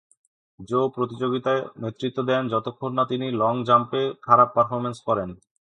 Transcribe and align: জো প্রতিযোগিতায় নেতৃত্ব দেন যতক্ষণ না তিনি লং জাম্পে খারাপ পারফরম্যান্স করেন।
জো 0.59 0.79
প্রতিযোগিতায় 0.95 1.61
নেতৃত্ব 1.81 2.19
দেন 2.29 2.43
যতক্ষণ 2.53 2.91
না 2.97 3.03
তিনি 3.11 3.27
লং 3.41 3.53
জাম্পে 3.67 4.01
খারাপ 4.23 4.49
পারফরম্যান্স 4.55 4.99
করেন। 5.07 5.29